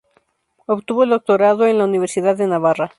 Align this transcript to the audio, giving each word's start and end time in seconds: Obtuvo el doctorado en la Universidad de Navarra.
Obtuvo 0.65 1.03
el 1.03 1.11
doctorado 1.11 1.67
en 1.67 1.77
la 1.77 1.83
Universidad 1.83 2.35
de 2.35 2.47
Navarra. 2.47 2.89